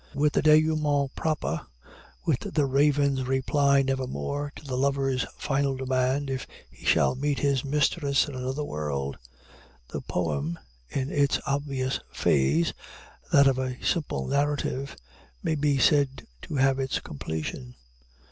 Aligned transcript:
With 0.15 0.33
the 0.33 0.41
dénouement 0.41 1.13
proper 1.15 1.61
with 2.25 2.39
the 2.55 2.65
Raven's 2.65 3.23
reply, 3.25 3.83
"Nevermore," 3.83 4.51
to 4.55 4.65
the 4.65 4.75
lover's 4.75 5.27
final 5.37 5.75
demand 5.77 6.27
if 6.27 6.47
he 6.71 6.87
shall 6.87 7.13
meet 7.13 7.37
his 7.37 7.63
mistress 7.63 8.27
in 8.27 8.33
another 8.33 8.63
world 8.63 9.19
the 9.89 10.01
poem, 10.01 10.57
in 10.89 11.11
its 11.11 11.39
obvious 11.45 11.99
phase, 12.11 12.73
that 13.31 13.45
of 13.45 13.59
a 13.59 13.77
simple 13.85 14.25
narrative, 14.27 14.95
may 15.43 15.53
be 15.53 15.77
said 15.77 16.25
to 16.41 16.55
have 16.55 16.79
its 16.79 16.99
completion. 16.99 17.75